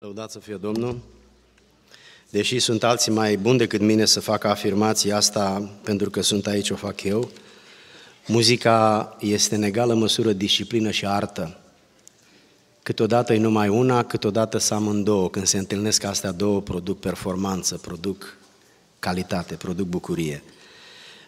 [0.00, 0.98] Lăudați să fie Domnul!
[2.30, 6.70] Deși sunt alții mai buni decât mine să facă afirmația asta, pentru că sunt aici,
[6.70, 7.30] o fac eu,
[8.26, 11.60] muzica este în egală măsură disciplină și artă.
[12.82, 15.30] Câteodată e numai una, câteodată să amândouă.
[15.30, 18.36] Când se întâlnesc astea două, produc performanță, produc
[18.98, 20.42] calitate, produc bucurie.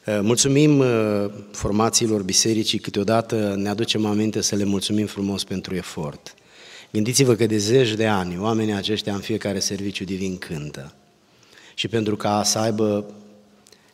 [0.06, 6.34] Uh, mulțumim uh, formațiilor bisericii, câteodată ne aducem aminte să le mulțumim frumos pentru efort.
[6.92, 10.92] Gândiți-vă că de zeci de ani oamenii aceștia în fiecare serviciu divin cântă.
[11.74, 13.14] Și pentru ca să aibă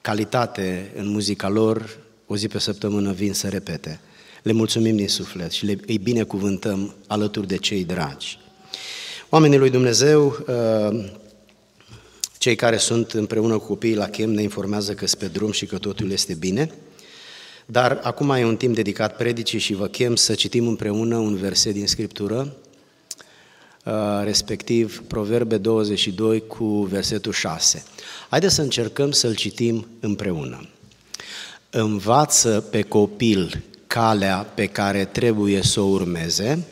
[0.00, 4.00] calitate în muzica lor, o zi pe săptămână vin să repete.
[4.42, 8.38] Le mulțumim din suflet și le, îi binecuvântăm alături de cei dragi.
[9.28, 11.04] Oamenii lui Dumnezeu, uh,
[12.38, 15.66] cei care sunt împreună cu copiii la chem ne informează că sunt pe drum și
[15.66, 16.70] că totul este bine.
[17.66, 21.72] Dar acum e un timp dedicat predicii și vă chem să citim împreună un verset
[21.72, 22.65] din Scriptură Uh,
[24.22, 27.84] respectiv Proverbe 22 cu versetul 6.
[28.28, 30.68] Haideți să încercăm să-l citim împreună.
[31.70, 36.66] Învață pe copil calea pe care trebuie să o urmeze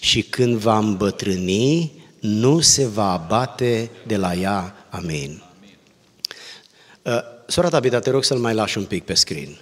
[0.00, 4.86] și când va îmbătrâni, nu se va abate de la ea.
[4.90, 5.42] Amin.
[7.02, 9.60] Uh, sora Tabita, te rog să-l mai lași un pic pe screen.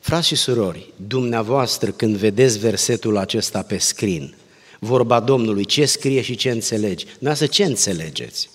[0.00, 4.34] Frați și surori, dumneavoastră când vedeți versetul acesta pe screen,
[4.82, 7.06] vorba Domnului, ce scrie și ce înțelegi.
[7.34, 8.50] să ce înțelegeți?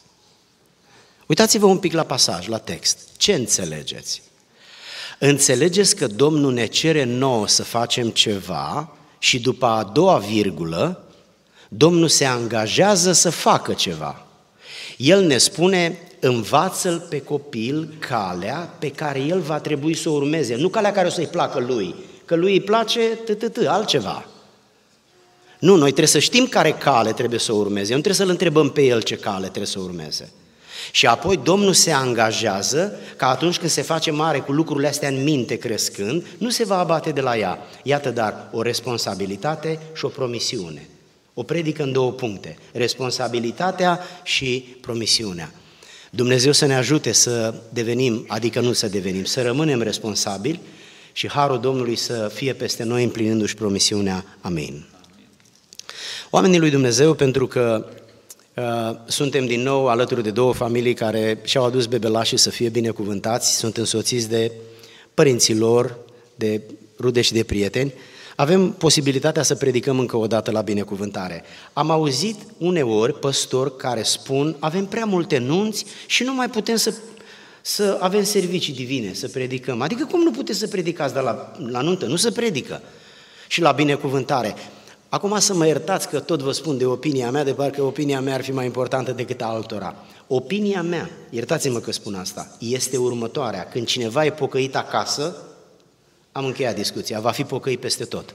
[1.25, 2.97] Uitați-vă un pic la pasaj, la text.
[3.17, 4.21] Ce înțelegeți?
[5.19, 11.03] Înțelegeți că Domnul ne cere nouă să facem ceva și după a doua virgulă,
[11.69, 14.25] Domnul se angajează să facă ceva.
[14.97, 20.55] El ne spune, învață-l pe copil calea pe care el va trebui să o urmeze,
[20.55, 21.95] nu calea care o să-i placă lui,
[22.25, 24.25] că lui îi place tătătă, altceva.
[25.65, 28.81] Nu, noi trebuie să știm care cale trebuie să urmeze, nu trebuie să-l întrebăm pe
[28.81, 30.31] el ce cale trebuie să urmeze.
[30.91, 35.23] Și apoi Domnul se angajează că atunci când se face mare cu lucrurile astea în
[35.23, 37.59] minte crescând, nu se va abate de la ea.
[37.83, 40.89] Iată dar o responsabilitate și o promisiune.
[41.33, 45.51] O predică în două puncte, responsabilitatea și promisiunea.
[46.09, 50.59] Dumnezeu să ne ajute să devenim, adică nu să devenim, să rămânem responsabili
[51.11, 54.25] și harul Domnului să fie peste noi împlinindu-și promisiunea.
[54.41, 54.85] Amin.
[56.29, 57.85] Oamenii lui Dumnezeu, pentru că
[58.55, 58.63] uh,
[59.07, 63.77] suntem din nou alături de două familii care și-au adus bebelașii să fie binecuvântați, sunt
[63.77, 64.51] însoțiți de
[65.13, 65.97] părinții lor,
[66.35, 66.61] de
[66.99, 67.93] rude și de prieteni,
[68.35, 71.43] avem posibilitatea să predicăm încă o dată la binecuvântare.
[71.73, 76.93] Am auzit uneori păstori care spun avem prea multe nunți și nu mai putem să,
[77.61, 79.81] să avem servicii divine, să predicăm.
[79.81, 82.05] Adică cum nu puteți să predicați de la, la nuntă?
[82.05, 82.81] Nu se predică.
[83.47, 84.55] Și la binecuvântare.
[85.09, 88.33] Acum să mă iertați că tot vă spun de opinia mea, de parcă opinia mea
[88.33, 89.95] ar fi mai importantă decât a altora.
[90.27, 93.67] Opinia mea, iertați-mă că spun asta, este următoarea.
[93.67, 95.35] Când cineva e pocăit acasă,
[96.31, 98.33] am încheiat discuția, va fi pocăit peste tot.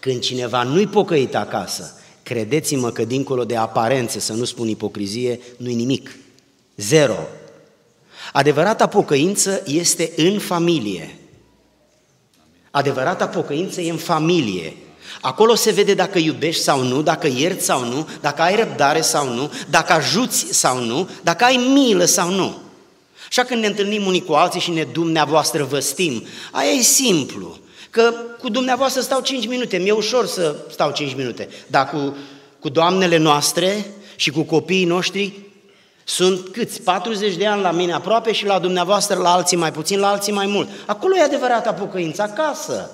[0.00, 5.74] Când cineva nu-i pocăit acasă, credeți-mă că dincolo de aparențe, să nu spun ipocrizie, nu-i
[5.74, 6.16] nimic.
[6.76, 7.18] Zero.
[8.32, 11.18] Adevărata pocăință este în familie.
[12.70, 14.76] Adevărata pocăință e în familie.
[15.20, 19.34] Acolo se vede dacă iubești sau nu, dacă ierți sau nu, dacă ai răbdare sau
[19.34, 22.58] nu, dacă ajuți sau nu, dacă ai milă sau nu.
[23.28, 27.58] Așa când ne întâlnim unii cu alții și ne dumneavoastră vă stim, aia e simplu.
[27.90, 32.16] Că cu dumneavoastră stau 5 minute, mi-e ușor să stau 5 minute, dar cu,
[32.60, 35.32] cu doamnele noastre și cu copiii noștri
[36.04, 36.82] sunt câți?
[36.82, 40.32] 40 de ani la mine aproape și la dumneavoastră la alții mai puțin, la alții
[40.32, 40.68] mai mult.
[40.86, 42.90] Acolo e adevărata pocăință, acasă.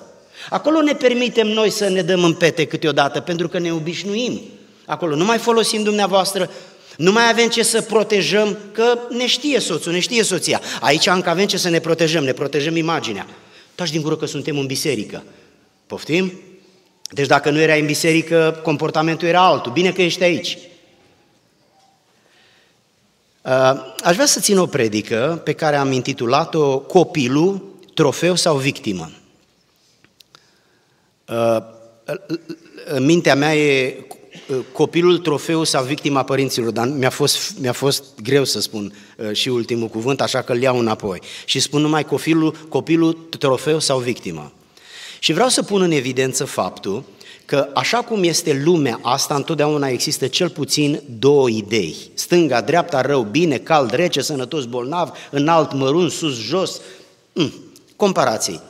[0.49, 4.41] Acolo ne permitem noi să ne dăm în pete câteodată, pentru că ne obișnuim.
[4.85, 6.49] Acolo nu mai folosim dumneavoastră,
[6.97, 10.61] nu mai avem ce să protejăm, că ne știe soțul, ne știe soția.
[10.81, 13.27] Aici încă avem ce să ne protejăm, ne protejăm imaginea.
[13.75, 15.23] Taci din gură că suntem în biserică.
[15.87, 16.33] Poftim?
[17.09, 19.71] Deci dacă nu erai în biserică, comportamentul era altul.
[19.71, 20.57] Bine că ești aici.
[23.41, 23.51] Uh,
[24.03, 29.11] aș vrea să țin o predică pe care am intitulat-o Copilul, trofeu sau victimă.
[31.27, 31.57] Uh,
[32.85, 34.05] în mintea mea e
[34.49, 39.31] uh, copilul trofeu sau victima părinților, dar mi-a fost, mi-a fost greu să spun uh,
[39.31, 41.19] și ultimul cuvânt, așa că îl iau înapoi.
[41.45, 44.51] Și spun numai copilul, copilul trofeu sau victimă.
[45.19, 47.03] Și vreau să pun în evidență faptul
[47.45, 51.95] că așa cum este lumea asta, întotdeauna există cel puțin două idei.
[52.13, 56.81] Stânga, dreapta, rău, bine, cald, rece, sănătos, bolnav, înalt, mărunt, sus, jos.
[57.33, 57.53] Mm,
[57.95, 58.61] comparații.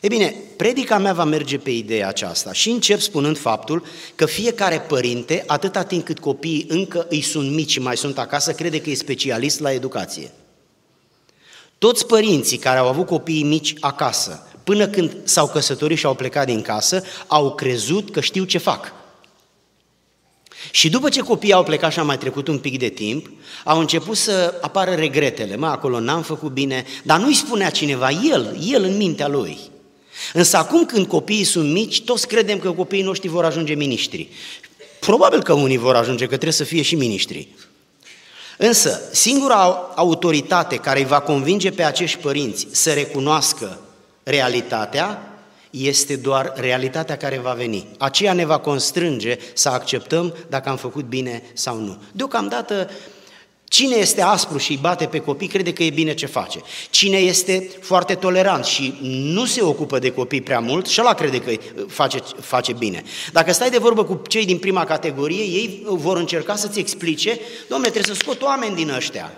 [0.00, 3.84] E bine, predica mea va merge pe ideea aceasta și încep spunând faptul
[4.14, 8.52] că fiecare părinte, atâta timp cât copiii încă îi sunt mici și mai sunt acasă,
[8.52, 10.30] crede că e specialist la educație.
[11.78, 16.46] Toți părinții care au avut copiii mici acasă, până când s-au căsătorit și au plecat
[16.46, 18.92] din casă, au crezut că știu ce fac.
[20.70, 23.30] Și după ce copiii au plecat și a mai trecut un pic de timp,
[23.64, 25.56] au început să apară regretele.
[25.56, 29.58] Mă, acolo n-am făcut bine, dar nu-i spunea cineva, el, el în mintea lui.
[30.32, 34.28] Însă acum când copiii sunt mici, toți credem că copiii noștri vor ajunge miniștri.
[35.00, 37.48] Probabil că unii vor ajunge, că trebuie să fie și miniștri.
[38.56, 43.80] Însă, singura autoritate care îi va convinge pe acești părinți să recunoască
[44.22, 45.32] realitatea
[45.70, 47.86] este doar realitatea care va veni.
[47.98, 52.02] Aceea ne va constrânge să acceptăm dacă am făcut bine sau nu.
[52.12, 52.90] Deocamdată,
[53.68, 56.60] cine este aspru și îi bate pe copii crede că e bine ce face.
[56.90, 61.40] Cine este foarte tolerant și nu se ocupă de copii prea mult și ăla crede
[61.40, 61.52] că
[61.88, 63.02] face, face bine.
[63.32, 67.90] Dacă stai de vorbă cu cei din prima categorie, ei vor încerca să-ți explice, domnule,
[67.90, 69.32] trebuie să scot oameni din ăștia.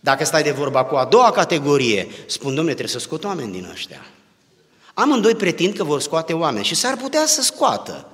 [0.00, 3.68] Dacă stai de vorba cu a doua categorie, spun, domnule, trebuie să scot oameni din
[3.72, 4.06] ăștia.
[4.94, 8.08] Amândoi pretind că vor scoate oameni și s-ar putea să scoată.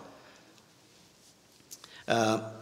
[2.07, 2.55] Uh,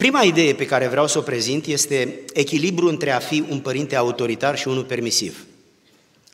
[0.00, 3.96] prima idee pe care vreau să o prezint este echilibru între a fi un părinte
[3.96, 5.44] autoritar și unul permisiv.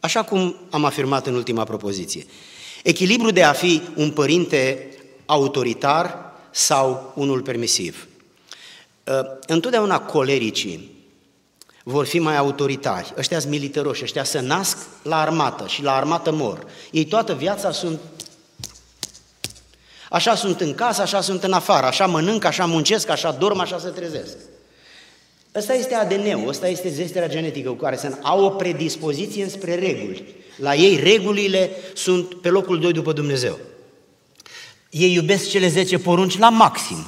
[0.01, 2.27] Așa cum am afirmat în ultima propoziție.
[2.83, 4.89] Echilibru de a fi un părinte
[5.25, 8.07] autoritar sau unul permisiv.
[9.05, 9.15] Uh,
[9.47, 10.91] întotdeauna colericii
[11.83, 13.15] vor fi mai autoritari.
[13.19, 16.67] Ăștia sunt militaroși, ăștia se nasc la armată și la armată mor.
[16.91, 18.01] Ei toată viața sunt
[20.11, 23.79] Așa sunt în casă, așa sunt în afară, așa mănânc, așa muncesc, așa dorm, așa
[23.79, 24.37] se trezesc.
[25.55, 30.35] Ăsta este ADN-ul, ăsta este zesterea genetică cu care se au o predispoziție spre reguli.
[30.57, 33.59] La ei regulile sunt pe locul 2 după Dumnezeu.
[34.91, 37.07] Ei iubesc cele 10 porunci la maxim.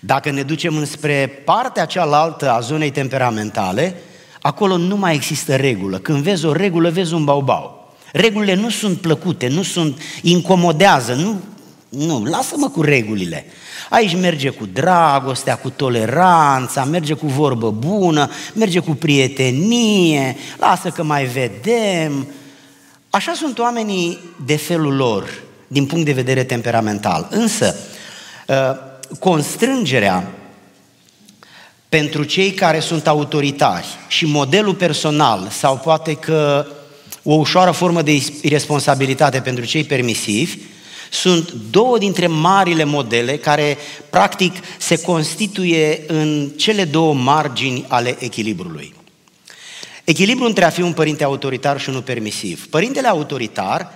[0.00, 4.02] Dacă ne ducem înspre partea cealaltă a zonei temperamentale,
[4.40, 5.98] acolo nu mai există regulă.
[5.98, 7.94] Când vezi o regulă, vezi un baubau.
[8.12, 11.40] Regulile nu sunt plăcute, nu sunt, incomodează, nu,
[11.90, 13.44] nu, lasă-mă cu regulile.
[13.88, 21.02] Aici merge cu dragostea, cu toleranța, merge cu vorbă bună, merge cu prietenie, lasă că
[21.02, 22.26] mai vedem.
[23.10, 27.28] Așa sunt oamenii de felul lor, din punct de vedere temperamental.
[27.30, 27.76] Însă,
[28.48, 28.78] ă,
[29.18, 30.30] constrângerea
[31.88, 36.66] pentru cei care sunt autoritari și modelul personal sau poate că
[37.22, 40.58] o ușoară formă de irresponsabilitate pentru cei permisivi,
[41.10, 43.78] sunt două dintre marile modele care
[44.10, 48.94] practic se constituie în cele două margini ale echilibrului.
[50.04, 52.68] Echilibru între a fi un părinte autoritar și unul permisiv.
[52.68, 53.92] Părintele autoritar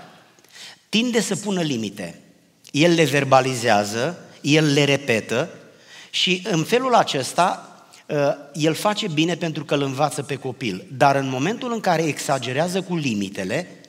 [0.89, 2.21] tinde să pună limite.
[2.71, 5.49] El le verbalizează, el le repetă
[6.11, 7.69] și în felul acesta
[8.11, 10.87] ă, el face bine pentru că îl învață pe copil.
[10.97, 13.81] Dar în momentul în care exagerează cu limitele,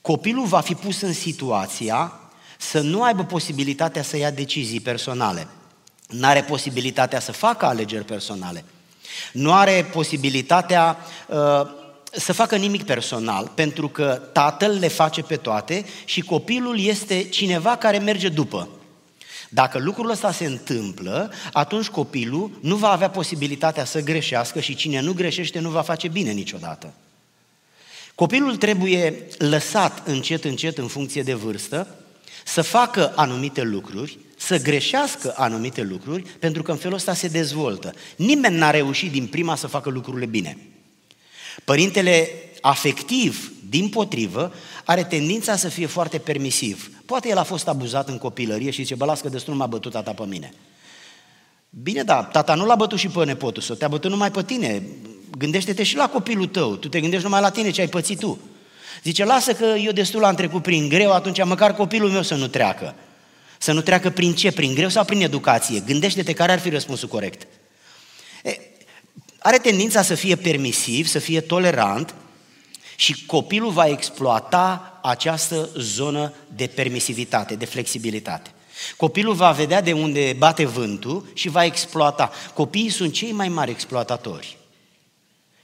[0.00, 2.20] copilul va fi pus în situația
[2.60, 5.46] să nu aibă posibilitatea să ia decizii personale.
[6.08, 8.64] Nu are posibilitatea să facă alegeri personale.
[9.32, 10.96] Nu are posibilitatea
[11.28, 11.36] uh,
[12.12, 17.76] să facă nimic personal, pentru că tatăl le face pe toate și copilul este cineva
[17.76, 18.68] care merge după.
[19.48, 25.00] Dacă lucrul ăsta se întâmplă, atunci copilul nu va avea posibilitatea să greșească și cine
[25.00, 26.92] nu greșește nu va face bine niciodată.
[28.14, 31.86] Copilul trebuie lăsat încet, încet, în funcție de vârstă,
[32.52, 37.94] să facă anumite lucruri, să greșească anumite lucruri, pentru că în felul ăsta se dezvoltă.
[38.16, 40.58] Nimeni n-a reușit din prima să facă lucrurile bine.
[41.64, 42.28] Părintele
[42.60, 44.52] afectiv, din potrivă,
[44.84, 46.90] are tendința să fie foarte permisiv.
[47.06, 49.92] Poate el a fost abuzat în copilărie și zice, bă, las că destul m-a bătut
[49.92, 50.52] tata pe mine.
[51.70, 54.82] Bine, da, tata nu l-a bătut și pe nepotul său, te-a bătut numai pe tine.
[55.38, 58.38] Gândește-te și la copilul tău, tu te gândești numai la tine ce ai pățit tu.
[59.02, 62.46] Zice, lasă că eu destul am trecut prin greu, atunci măcar copilul meu să nu
[62.46, 62.94] treacă.
[63.58, 64.52] Să nu treacă prin ce?
[64.52, 65.82] Prin greu sau prin educație?
[65.86, 67.46] Gândește-te care ar fi răspunsul corect.
[68.42, 68.58] E,
[69.38, 72.14] are tendința să fie permisiv, să fie tolerant,
[72.96, 78.50] și copilul va exploata această zonă de permisivitate, de flexibilitate.
[78.96, 82.30] Copilul va vedea de unde bate vântul și va exploata.
[82.54, 84.56] Copiii sunt cei mai mari exploatatori.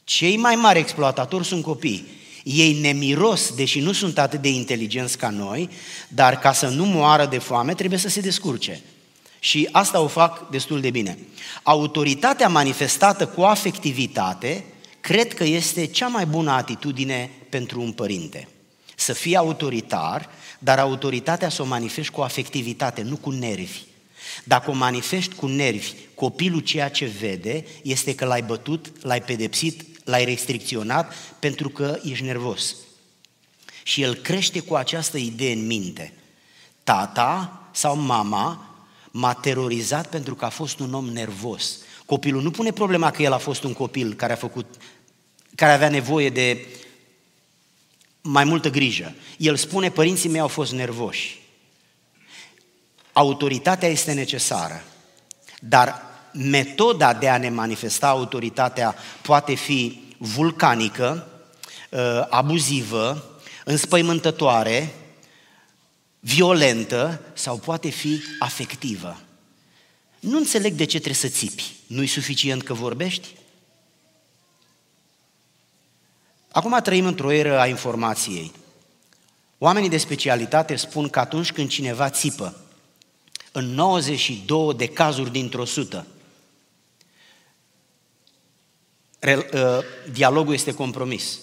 [0.05, 2.07] Cei mai mari exploatatori sunt copii.
[2.45, 5.69] Ei ne miros, deși nu sunt atât de inteligenți ca noi,
[6.09, 8.81] dar ca să nu moară de foame trebuie să se descurce.
[9.39, 11.19] Și asta o fac destul de bine.
[11.63, 14.65] Autoritatea manifestată cu afectivitate
[15.01, 18.49] cred că este cea mai bună atitudine pentru un părinte.
[18.97, 23.81] Să fie autoritar, dar autoritatea să o manifesti cu afectivitate, nu cu nervi.
[24.45, 29.83] Dacă o manifesti cu nervi, copilul ceea ce vede este că l-ai bătut, l-ai pedepsit,
[30.05, 32.75] l-ai restricționat pentru că ești nervos.
[33.83, 36.13] Și el crește cu această idee în minte.
[36.85, 38.69] Tata sau mama
[39.11, 41.79] m-a terorizat pentru că a fost un om nervos.
[42.07, 44.75] Copilul nu pune problema că el a fost un copil care a făcut,
[45.55, 46.67] care avea nevoie de
[48.21, 49.15] mai multă grijă.
[49.39, 51.43] El spune, părinții mei au fost nervoși.
[53.13, 54.85] Autoritatea este necesară,
[55.61, 61.29] dar metoda de a ne manifesta autoritatea poate fi vulcanică,
[61.91, 63.25] uh, abuzivă,
[63.65, 64.95] înspăimântătoare,
[66.21, 69.21] violentă sau poate fi afectivă.
[70.21, 71.73] Nu înțeleg de ce trebuie să țipi.
[71.87, 73.29] Nu-i suficient că vorbești?
[76.53, 78.53] Acum trăim într-o eră a informației.
[79.59, 82.57] Oamenii de specialitate spun că atunci când cineva țipă,
[83.53, 86.07] în 92 de cazuri dintr-o sută,
[90.13, 91.39] dialogul este compromis.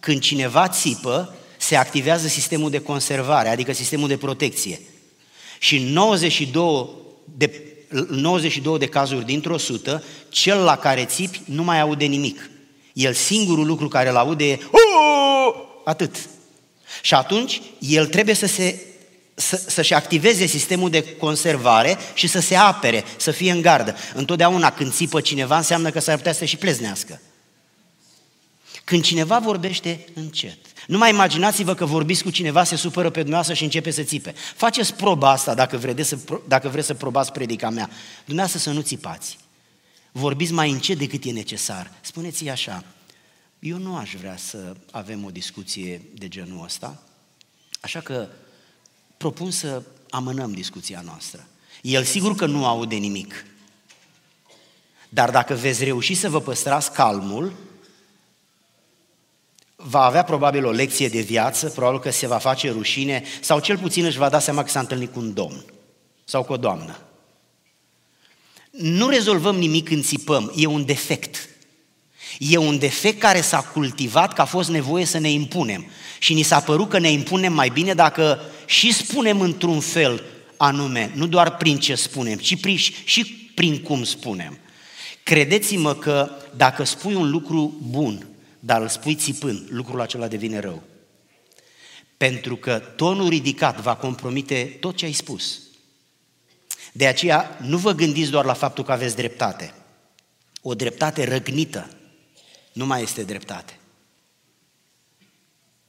[0.00, 4.80] Când cineva țipă, se activează sistemul de conservare, adică sistemul de protecție.
[5.58, 6.88] Și în 92
[7.24, 7.62] de,
[8.08, 12.50] 92 de cazuri dintr-o sută, cel la care țipi nu mai aude nimic.
[12.92, 14.58] El singurul lucru care îl aude e
[15.84, 16.16] atât.
[17.02, 18.89] Și atunci el trebuie să se
[19.40, 23.94] să, să-și activeze sistemul de conservare și să se apere, să fie în gardă.
[24.14, 27.20] Întotdeauna când țipă cineva înseamnă că s-ar putea să și pleznească.
[28.84, 33.54] Când cineva vorbește încet, nu mai imaginați-vă că vorbiți cu cineva, se supără pe dumneavoastră
[33.54, 34.34] și începe să țipe.
[34.56, 36.18] Faceți proba asta dacă vreți să,
[36.48, 37.90] dacă vreți să probați predica mea.
[38.24, 39.38] Dumneavoastră să nu țipați.
[40.12, 41.90] Vorbiți mai încet decât e necesar.
[42.00, 42.84] Spuneți așa,
[43.58, 47.02] eu nu aș vrea să avem o discuție de genul ăsta,
[47.80, 48.28] așa că
[49.20, 51.46] propun să amânăm discuția noastră.
[51.82, 53.44] El sigur că nu aude nimic.
[55.08, 57.52] Dar dacă veți reuși să vă păstrați calmul,
[59.76, 63.78] va avea probabil o lecție de viață, probabil că se va face rușine sau cel
[63.78, 65.64] puțin își va da seama că s-a întâlnit cu un domn
[66.24, 66.98] sau cu o doamnă.
[68.70, 71.48] Nu rezolvăm nimic când țipăm, e un defect.
[72.42, 75.86] E un defect care s-a cultivat că a fost nevoie să ne impunem.
[76.18, 80.22] Și ni s-a părut că ne impunem mai bine dacă și spunem într-un fel
[80.56, 84.58] anume, nu doar prin ce spunem, ci prin, și prin cum spunem.
[85.22, 88.26] Credeți-mă că dacă spui un lucru bun,
[88.60, 90.82] dar îl spui țipând, lucrul acela devine rău.
[92.16, 95.60] Pentru că tonul ridicat va compromite tot ce ai spus.
[96.92, 99.74] De aceea, nu vă gândiți doar la faptul că aveți dreptate.
[100.62, 101.90] O dreptate răgnită
[102.80, 103.78] nu mai este dreptate.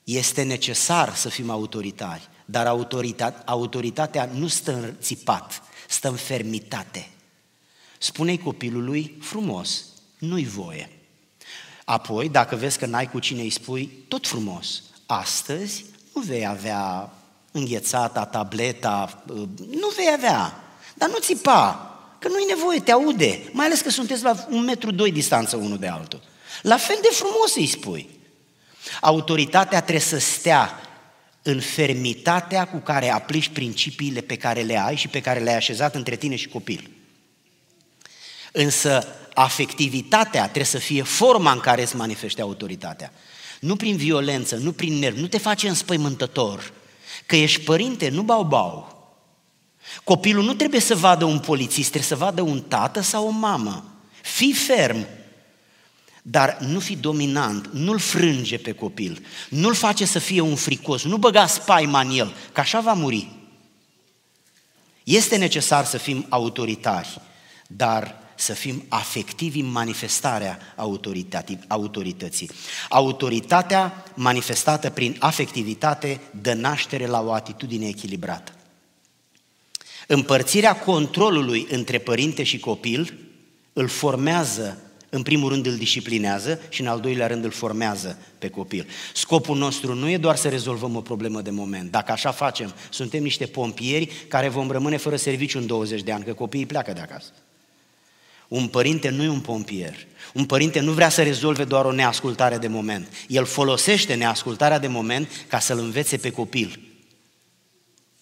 [0.04, 7.10] Este necesar să fim autoritari, dar autoritatea, autoritatea nu stă în țipat, stă în fermitate.
[7.98, 9.86] Spune-i copilului frumos,
[10.18, 10.90] nu-i voie.
[11.86, 14.84] Apoi, dacă vezi că n-ai cu cine îi spui, tot frumos.
[15.06, 17.14] Astăzi nu vei avea
[17.52, 20.64] înghețata, tableta, uh, nu vei avea.
[20.96, 23.50] Dar nu țipa, că nu-i nevoie, te aude.
[23.52, 26.30] Mai ales că sunteți la un metru doi distanță unul de altul.
[26.62, 28.10] La fel de frumos îi spui.
[29.02, 30.82] Autoritatea trebuie să stea
[31.42, 35.96] în fermitatea cu care aplici principiile pe care le ai și pe care le-ai așezat
[35.96, 36.90] între tine și copil.
[38.52, 43.14] Însă afectivitatea trebuie să fie forma în care îți manifeste autoritatea.
[43.60, 46.74] Nu prin violență, nu prin nerv, nu te face înspăimântător.
[47.26, 49.00] Că ești părinte, nu bau-bau.
[50.04, 53.86] Copilul nu trebuie să vadă un polițist, trebuie să vadă un tată sau o mamă.
[54.22, 55.08] Fii ferm,
[56.22, 61.18] dar nu fi dominant, nu-l frânge pe copil, nu-l face să fie un fricos, nu
[61.18, 63.32] băga spaima în el, că așa va muri.
[65.04, 67.22] Este necesar să fim autoritari,
[67.68, 70.60] dar să fim afectivi în manifestarea
[71.68, 72.50] autorității.
[72.90, 78.52] Autoritatea manifestată prin afectivitate dă naștere la o atitudine echilibrată.
[80.08, 83.20] Împărțirea controlului între părinte și copil
[83.74, 88.50] îl formează, în primul rând îl disciplinează și în al doilea rând îl formează pe
[88.50, 88.88] copil.
[89.14, 91.92] Scopul nostru nu e doar să rezolvăm o problemă de moment.
[91.92, 96.24] Dacă așa facem, suntem niște pompieri care vom rămâne fără serviciu în 20 de ani,
[96.24, 97.30] că copiii pleacă de acasă.
[98.48, 99.96] Un părinte nu e un pompier.
[100.34, 103.08] Un părinte nu vrea să rezolve doar o neascultare de moment.
[103.28, 106.91] El folosește neascultarea de moment ca să-l învețe pe copil.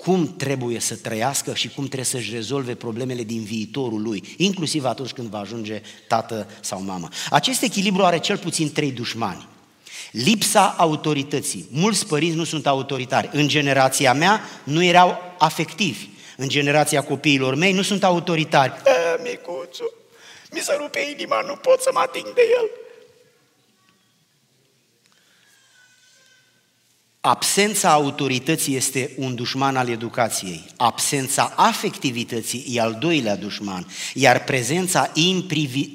[0.04, 5.12] Cum trebuie să trăiască și cum trebuie să-și rezolve problemele din viitorul lui, inclusiv atunci
[5.12, 7.08] când va ajunge tată sau mamă.
[7.30, 9.48] Acest echilibru are cel puțin trei dușmani.
[10.12, 11.68] Lipsa autorității.
[11.72, 13.30] Mulți părinți nu sunt autoritari.
[13.32, 16.08] În generația mea nu erau afectivi.
[16.38, 18.74] În generația copiilor mei nu sunt autoritari.
[18.86, 19.94] E, micuțu,
[20.52, 22.70] mi se rupe inima, nu pot să mă ating de el.
[27.22, 35.12] Absența autorității este un dușman al educației, absența afectivității e al doilea dușman, iar prezența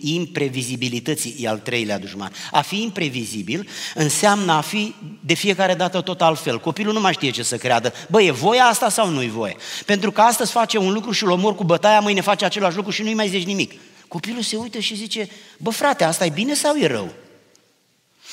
[0.03, 2.33] imprevizibilității e al treilea dușman.
[2.51, 6.61] A fi imprevizibil înseamnă a fi de fiecare dată tot altfel.
[6.61, 7.93] Copilul nu mai știe ce să creadă.
[8.11, 9.57] Bă, e voia asta sau nu-i voie?
[9.87, 12.91] Pentru că astăzi face un lucru și îl omor cu bătaia, mâine face același lucru
[12.91, 13.73] și nu-i mai zici nimic.
[14.09, 15.29] Copilul se uită și zice,
[15.59, 17.13] bă frate, asta e bine sau e rău?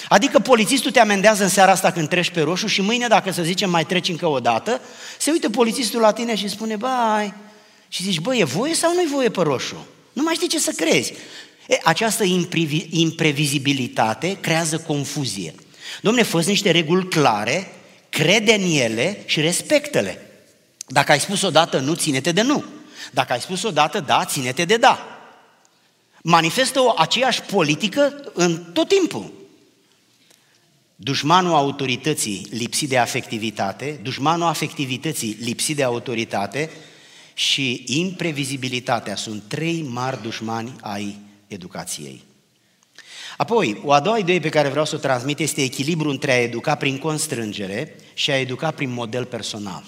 [0.07, 3.43] Adică polițistul te amendează în seara asta când treci pe roșu și mâine, dacă să
[3.43, 4.81] zicem mai treci încă o dată,
[5.19, 7.33] se uită polițistul la tine și spune, bai,
[7.87, 9.85] și zici, bă, e voie sau nu e voie pe roșu?
[10.13, 11.13] Nu mai știi ce să crezi.
[11.67, 12.23] E, această
[12.89, 15.55] imprevizibilitate creează confuzie.
[16.01, 17.73] Domne, fă niște reguli clare,
[18.09, 20.25] crede în ele și respectă-le.
[20.87, 22.63] Dacă ai spus odată nu, ține-te de nu.
[23.11, 25.05] Dacă ai spus odată da, ține-te de da.
[26.21, 29.40] Manifestă o aceeași politică în tot timpul.
[31.03, 36.69] Dușmanul autorității lipsit de afectivitate, dușmanul afectivității lipsit de autoritate
[37.33, 42.23] și imprevizibilitatea sunt trei mari dușmani ai educației.
[43.37, 46.41] Apoi, o a doua idee pe care vreau să o transmit este echilibru între a
[46.41, 49.83] educa prin constrângere și a educa prin model personal.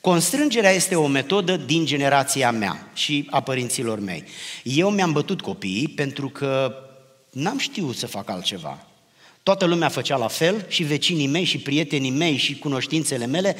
[0.00, 4.24] Constrângerea este o metodă din generația mea și a părinților mei.
[4.62, 6.74] Eu mi-am bătut copiii pentru că
[7.30, 8.87] n-am știut să fac altceva.
[9.48, 13.56] Toată lumea făcea la fel și vecinii mei și prietenii mei și cunoștințele mele.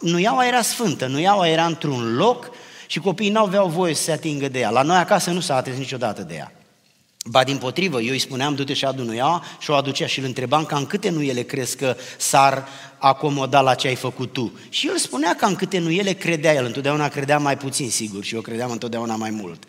[0.00, 2.50] Nuiaua era sfântă, nuiaua era într-un loc
[2.86, 4.70] și copiii nu aveau voie să se atingă de ea.
[4.70, 6.52] La noi acasă nu s-a atins niciodată de ea.
[7.24, 10.24] Ba din potrivă, eu îi spuneam, du-te și adu nuiaua și o aducea și îl
[10.24, 14.52] întrebam cam câte nuiele crezi că s-ar acomoda la ce ai făcut tu.
[14.68, 18.40] Și el spunea cam câte nuiele credea el, întotdeauna credea mai puțin, sigur, și eu
[18.40, 19.62] credeam întotdeauna mai mult.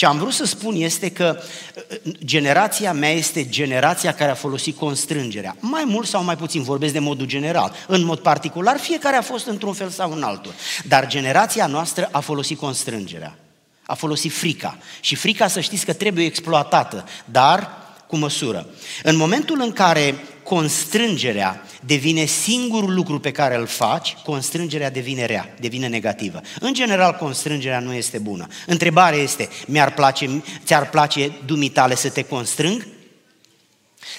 [0.00, 4.76] Ce am vrut să spun este că uh, generația mea este generația care a folosit
[4.76, 5.56] constrângerea.
[5.58, 7.72] Mai mult sau mai puțin, vorbesc de modul general.
[7.86, 10.52] În mod particular, fiecare a fost într-un fel sau în altul.
[10.88, 13.38] Dar generația noastră a folosit constrângerea.
[13.82, 14.78] A folosit frica.
[15.00, 17.70] Și frica, să știți că trebuie exploatată, dar
[18.06, 18.66] cu măsură.
[19.02, 25.54] În momentul în care constrângerea devine singurul lucru pe care îl faci, constrângerea devine rea,
[25.60, 26.40] devine negativă.
[26.60, 28.46] În general, constrângerea nu este bună.
[28.66, 32.86] Întrebarea este, mi-ar place, ți-ar place dumitale să te constrâng?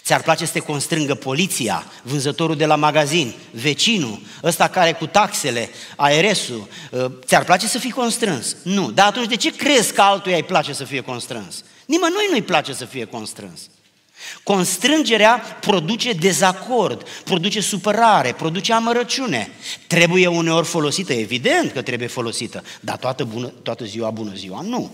[0.04, 5.70] Ți-ar place să te constrângă poliția, vânzătorul de la magazin, vecinul, ăsta care cu taxele,
[5.96, 8.56] ARS-ul, ă, ți-ar place să fii constrâns?
[8.63, 8.91] Nu.
[8.91, 11.63] Dar atunci de ce crezi că altuia îi place să fie constrâns?
[11.86, 13.60] Nimănui nu-i place să fie constrâns.
[14.43, 19.49] Constrângerea produce dezacord, produce supărare, produce amărăciune.
[19.88, 24.91] Trebuie uneori folosită, evident că trebuie folosită, dar toată, bună, toată ziua, bună ziua, nu.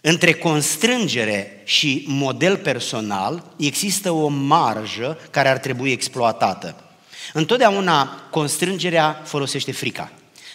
[0.00, 6.84] Între constrângere și model personal există o marjă care ar trebui exploatată.
[7.32, 10.12] Întotdeauna constrângerea folosește frica.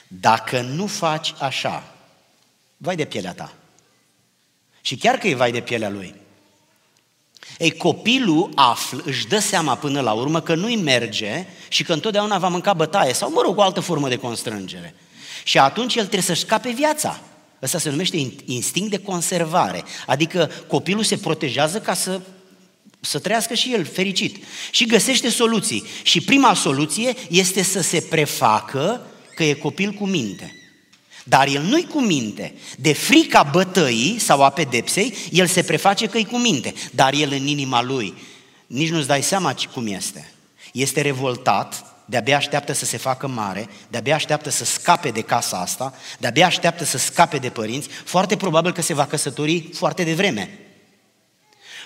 [0.08, 1.96] Dacă nu faci așa,
[2.78, 3.54] vai de pielea ta.
[4.82, 6.16] Și chiar că e vai de pielea lui,
[7.60, 12.38] ei, copilul află, își dă seama până la urmă că nu-i merge și că întotdeauna
[12.38, 14.96] va mânca bătaie sau, mă rog, o altă formă de constrângere.
[15.44, 17.20] Și atunci el trebuie să-și scape viața.
[17.62, 19.84] Ăsta se numește instinct de conservare.
[20.06, 22.22] Adică copilul se protejează ca să,
[23.00, 24.44] să trăiască și el fericit.
[24.72, 25.84] Și găsește soluții.
[26.04, 29.02] Și prima soluție este să se prefacă
[29.36, 30.59] că e copil cu minte.
[31.30, 32.54] Dar el nu-i cu minte.
[32.78, 36.74] De frica bătăii sau a pedepsei, el se preface că-i cu minte.
[36.92, 38.14] Dar el în inima lui,
[38.68, 40.32] nici nu-ți dai seama cum este.
[40.74, 45.94] Este revoltat, de-abia așteaptă să se facă mare, de-abia așteaptă să scape de casa asta,
[46.20, 50.69] de-abia așteaptă să scape de părinți, foarte probabil că se va căsători foarte devreme.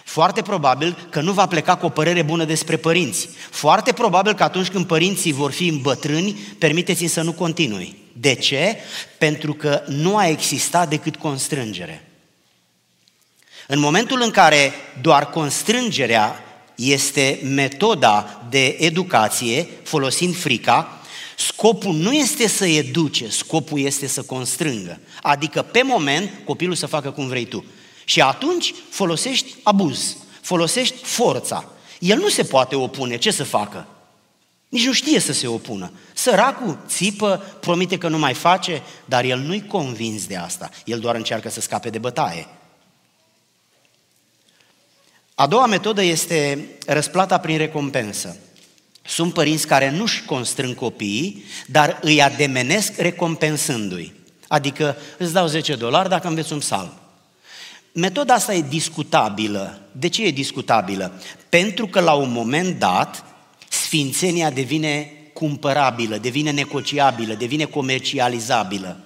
[0.04, 3.30] Foarte probabil că nu va pleca cu o părere bună despre părinți.
[3.50, 7.98] Foarte probabil că atunci când părinții vor fi bătrâni, permiteți-mi să nu continui.
[8.14, 8.78] De ce?
[9.18, 12.08] Pentru că nu a existat decât constrângere.
[13.68, 16.44] În momentul în care doar constrângerea
[16.76, 21.02] este metoda de educație, folosind frica,
[21.38, 25.00] scopul nu este să educe, scopul este să constrângă.
[25.22, 27.66] Adică pe moment copilul să facă cum vrei tu.
[28.06, 31.66] Și atunci folosești abuz, folosești forța.
[32.00, 33.88] El nu se poate opune, ce să facă?
[34.70, 35.92] Nici nu știe să se opună.
[36.14, 40.70] Săracul țipă, promite că nu mai face, dar el nu-i convins de asta.
[40.86, 42.48] El doar încearcă să scape de bătaie.
[45.36, 48.38] A doua metodă este răsplata prin recompensă.
[49.06, 54.14] Sunt părinți care nu-și constrâng copiii, dar îi ademenesc recompensându-i.
[54.48, 57.03] Adică îți dau 10 dolari dacă înveți un psalm.
[57.96, 59.80] Metoda asta e discutabilă.
[59.92, 61.12] De ce e discutabilă?
[61.50, 63.26] Pentru că la un moment dat
[63.70, 68.98] sfințenia devine cumpărabilă, devine negociabilă, devine comercializabilă.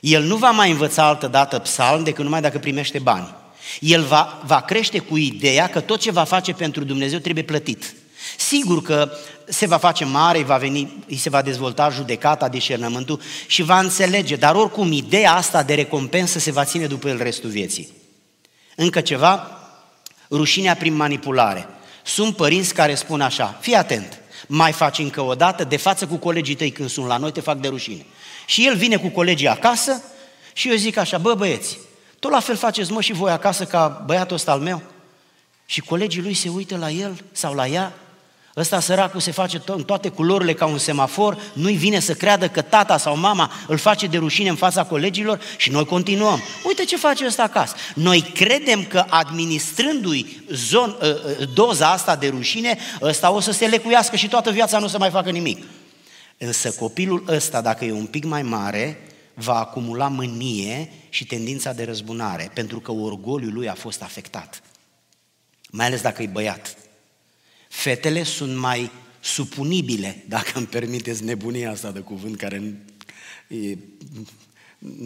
[0.00, 3.34] El nu va mai învăța altă dată psalm decât numai dacă primește bani.
[3.80, 7.94] El va, va crește cu ideea că tot ce va face pentru Dumnezeu trebuie plătit.
[8.36, 9.12] Sigur că
[9.52, 14.36] se va face mare, va veni, îi se va dezvolta judecata, discernământul și va înțelege,
[14.36, 17.88] dar oricum ideea asta de recompensă se va ține după el restul vieții.
[18.76, 19.58] Încă ceva,
[20.30, 21.68] rușinea prin manipulare.
[22.04, 26.16] Sunt părinți care spun așa, fii atent, mai faci încă o dată, de față cu
[26.16, 28.06] colegii tăi când sunt la noi, te fac de rușine.
[28.46, 30.02] Și el vine cu colegii acasă
[30.52, 31.78] și eu zic așa, bă băieți,
[32.18, 34.82] tot la fel faceți mă și voi acasă ca băiatul ăsta al meu?
[35.66, 37.92] Și colegii lui se uită la el sau la ea
[38.56, 42.48] Ăsta săracul se face to- în toate culorile ca un semafor, nu-i vine să creadă
[42.48, 46.42] că tata sau mama îl face de rușine în fața colegilor și noi continuăm.
[46.66, 47.74] Uite ce face ăsta acasă.
[47.94, 53.66] Noi credem că administrându-i zon, ă, ă, doza asta de rușine, ăsta o să se
[53.66, 55.66] lecuiască și toată viața nu o să mai facă nimic.
[56.38, 61.84] Însă copilul ăsta, dacă e un pic mai mare, va acumula mânie și tendința de
[61.84, 64.62] răzbunare, pentru că orgoliul lui a fost afectat.
[65.70, 66.76] Mai ales dacă e băiat.
[67.72, 72.84] Fetele sunt mai supunibile, dacă îmi permiteți nebunia asta de cuvânt care
[73.48, 73.76] e,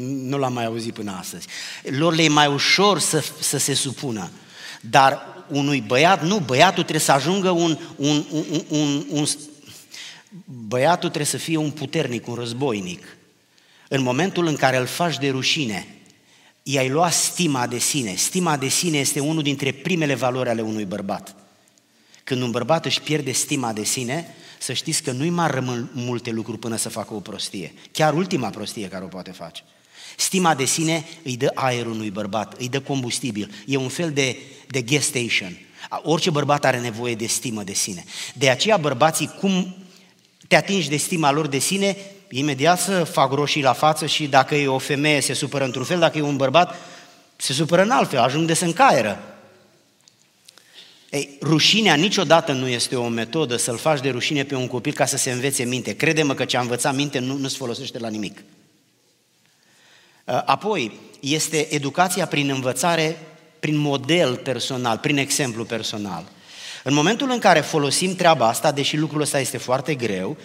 [0.03, 1.47] nu l-am mai auzit până astăzi.
[1.83, 4.31] Lor le e mai ușor să, să se supună.
[4.81, 9.27] Dar unui băiat, nu, băiatul trebuie să ajungă un, un, un, un, un
[10.45, 13.17] băiatul trebuie să fie un puternic, un războinic.
[13.89, 15.87] În momentul în care îl faci de rușine,
[16.63, 18.15] i-ai luat stima de sine.
[18.15, 21.46] Stima de sine este unul dintre primele valori ale unui bărbat.
[22.27, 26.31] Când un bărbat își pierde stima de sine, să știți că nu-i mai rămân multe
[26.31, 27.75] lucruri până să facă o prostie.
[27.93, 29.63] Chiar ultima prostie care o poate face.
[30.17, 33.55] Stima de sine îi dă aer unui bărbat, îi dă combustibil.
[33.67, 34.37] E un fel de,
[34.67, 35.59] de gas station.
[36.03, 38.05] Orice bărbat are nevoie de stimă de sine.
[38.35, 39.77] De aceea bărbații, cum
[40.49, 41.97] te atingi de stima lor de sine,
[42.31, 45.99] imediat să fac roșii la față și dacă e o femeie se supără într-un fel,
[45.99, 46.75] dacă e un bărbat
[47.37, 49.36] se supără în altfel, ajung de să încaieră.
[51.17, 55.07] Ei, rușinea niciodată nu este o metodă să-l faci de rușine pe un copil ca
[55.07, 55.97] să se învețe minte.
[55.97, 58.43] Crede-mă că ce a învățat minte nu, nu se folosește la nimic.
[60.25, 63.19] Apoi, este educația prin învățare,
[63.61, 66.29] prin model personal, prin exemplu personal.
[66.85, 70.37] În momentul în care folosim treaba asta, deși lucrul ăsta este foarte greu,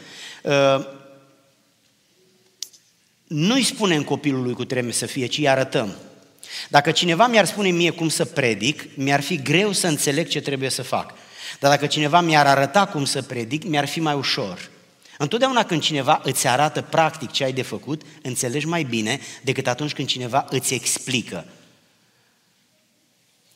[3.28, 5.96] nu-i spunem copilului cu trebuie să fie, ci îi arătăm.
[6.70, 10.70] Dacă cineva mi-ar spune mie cum să predic, mi-ar fi greu să înțeleg ce trebuie
[10.70, 11.14] să fac.
[11.60, 14.70] Dar dacă cineva mi-ar arăta cum să predic, mi-ar fi mai ușor.
[15.18, 19.94] Întotdeauna când cineva îți arată practic ce ai de făcut, înțelegi mai bine decât atunci
[19.94, 21.46] când cineva îți explică.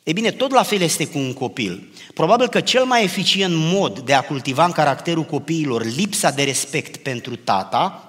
[0.04, 1.88] E bine, tot la fel este cu un copil.
[2.14, 6.98] Probabil că cel mai eficient mod de a cultiva în caracterul copiilor lipsa de respect
[6.98, 8.05] pentru tata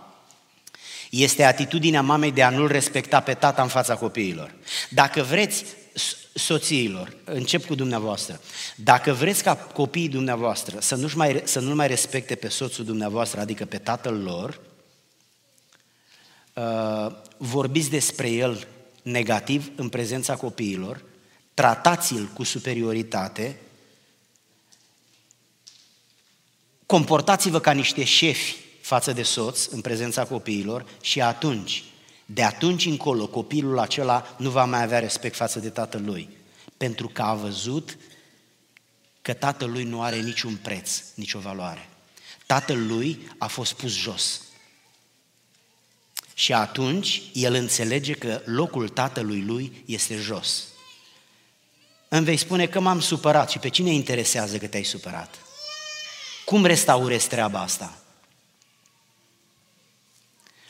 [1.22, 4.54] este atitudinea mamei de a nu-l respecta pe tata în fața copiilor.
[4.90, 5.64] Dacă vreți,
[6.34, 8.40] soțiilor, încep cu dumneavoastră,
[8.76, 13.40] dacă vreți ca copiii dumneavoastră să nu mai, să nu mai respecte pe soțul dumneavoastră,
[13.40, 14.60] adică pe tatăl lor,
[16.54, 18.66] uh, vorbiți despre el
[19.02, 21.02] negativ în prezența copiilor,
[21.54, 23.60] tratați-l cu superioritate,
[26.86, 31.84] comportați-vă ca niște șefi față de soț în prezența copiilor și atunci,
[32.26, 36.28] de atunci încolo, copilul acela nu va mai avea respect față de tatălui,
[36.76, 37.98] pentru că a văzut
[39.22, 41.88] că tatălui nu are niciun preț, nicio valoare.
[42.46, 44.40] Tatălui a fost pus jos.
[46.34, 50.64] Și atunci el înțelege că locul tatălui lui este jos.
[52.08, 55.34] Îmi vei spune că m-am supărat și pe cine interesează că te-ai supărat?
[56.44, 58.00] Cum restaurezi treaba asta?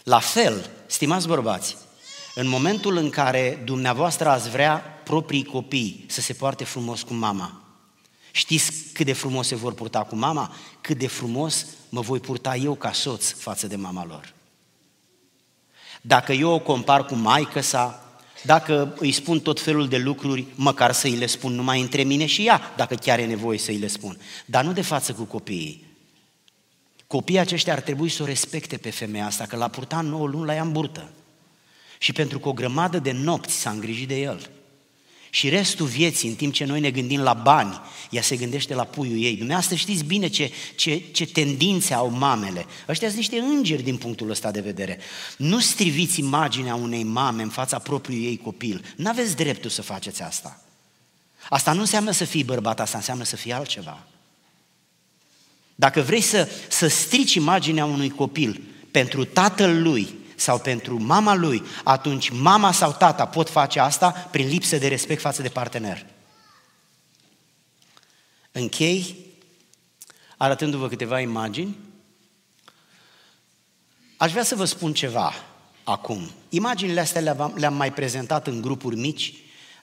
[0.06, 1.76] La fel, stimați bărbați,
[2.34, 7.62] în momentul în care dumneavoastră ați vrea proprii copii să se poarte frumos cu mama,
[8.30, 10.54] știți cât de frumos se vor purta cu mama?
[10.80, 14.34] Cât de frumos mă voi purta eu ca soț față de mama lor.
[16.00, 20.92] Dacă eu o compar cu maică sa, dacă îi spun tot felul de lucruri, măcar
[20.92, 23.78] să îi le spun numai între mine și ea, dacă chiar e nevoie să îi
[23.78, 24.18] le spun.
[24.44, 25.85] Dar nu de față cu copiii.
[27.06, 30.46] Copiii aceștia ar trebui să o respecte pe femeia asta, că l-a purtat 9 luni
[30.46, 31.10] la ea în burtă.
[31.98, 34.50] Și pentru că o grămadă de nopți s-a îngrijit de el.
[35.30, 38.84] Și restul vieții, în timp ce noi ne gândim la bani, ea se gândește la
[38.84, 39.36] puiul ei.
[39.36, 42.66] Dumneavoastră știți bine ce, ce, ce tendințe au mamele.
[42.88, 44.98] Ăștia sunt niște îngeri din punctul ăsta de vedere.
[45.36, 48.84] Nu striviți imaginea unei mame în fața propriului ei copil.
[48.96, 50.60] Nu aveți dreptul să faceți asta.
[51.48, 54.06] Asta nu înseamnă să fii bărbat, asta înseamnă să fii altceva.
[55.78, 61.62] Dacă vrei să, să strici imaginea unui copil pentru tatăl lui sau pentru mama lui,
[61.84, 66.06] atunci mama sau tata pot face asta prin lipsă de respect față de partener.
[68.52, 69.16] Închei
[70.36, 71.76] arătându-vă câteva imagini.
[74.16, 75.32] Aș vrea să vă spun ceva
[75.84, 76.30] acum.
[76.48, 79.34] Imaginile astea le-am, le mai prezentat în grupuri mici,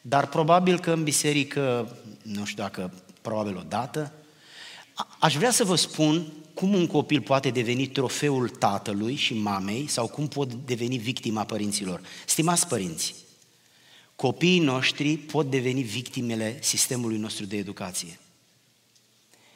[0.01, 4.11] dar probabil că în biserică, nu știu dacă, probabil o dată,
[5.19, 10.07] Aș vrea să vă spun cum un copil poate deveni trofeul tatălui și mamei sau
[10.07, 12.01] cum pot deveni victima părinților.
[12.25, 13.15] Stimați părinți,
[14.15, 18.19] copiii noștri pot deveni victimele sistemului nostru de educație.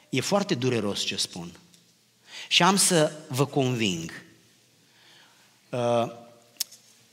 [0.08, 1.52] E foarte dureros ce spun.
[2.48, 4.10] Și am să vă conving.
[5.70, 6.10] Uh,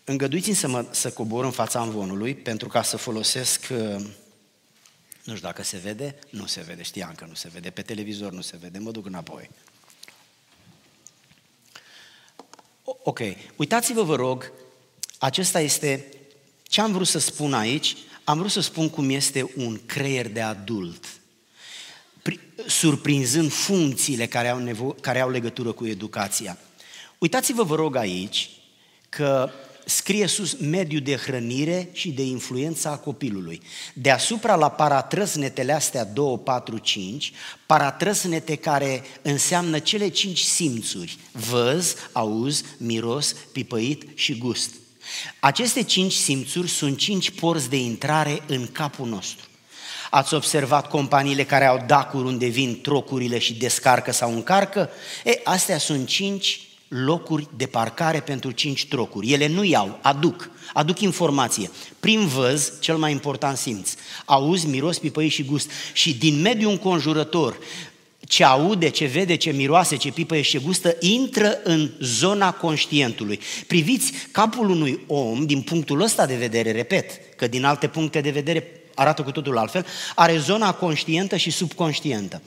[0.03, 4.05] îngăduiți-mi să, mă, să cobor în fața învonului pentru ca să folosesc uh,
[5.25, 8.31] nu știu dacă se vede, nu se vede, știam că nu se vede, pe televizor
[8.31, 9.49] nu se vede, mă duc înapoi.
[12.83, 13.19] Ok,
[13.55, 14.51] uitați-vă, vă rog,
[15.17, 16.05] acesta este
[16.63, 20.41] ce am vrut să spun aici, am vrut să spun cum este un creier de
[20.41, 21.05] adult,
[22.67, 26.57] surprinzând funcțiile care au, nevo- care au legătură cu educația.
[27.17, 28.49] Uitați-vă, vă rog, aici
[29.09, 29.51] că
[29.85, 33.61] scrie sus mediul de hrănire și de influența a copilului.
[33.93, 37.31] Deasupra la paratrăsnetele astea 2, 4, 5,
[37.65, 44.73] paratrăsnete care înseamnă cele cinci simțuri, văz, auz, miros, pipăit și gust.
[45.39, 49.47] Aceste cinci simțuri sunt cinci porți de intrare în capul nostru.
[50.09, 54.89] Ați observat companiile care au dacuri unde vin trocurile și descarcă sau încarcă?
[55.23, 59.31] E, astea sunt cinci locuri de parcare pentru cinci trocuri.
[59.31, 61.71] Ele nu iau, aduc, aduc informație.
[61.99, 63.93] Prin văz, cel mai important simț.
[64.25, 65.71] Auzi, miros, pipăi și gust.
[65.93, 67.57] Și din mediul înconjurător,
[68.27, 73.39] ce aude, ce vede, ce miroase, ce pipăie și ce gustă, intră în zona conștientului.
[73.67, 78.29] Priviți capul unui om din punctul ăsta de vedere, repet, că din alte puncte de
[78.29, 82.41] vedere arată cu totul altfel, are zona conștientă și subconștientă.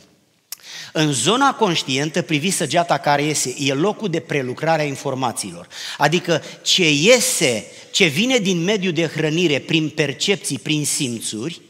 [0.92, 5.68] În zona conștientă, privi săgeata care iese, e locul de prelucrare a informațiilor.
[5.98, 11.60] Adică ce iese, ce vine din mediul de hrănire prin percepții, prin simțuri,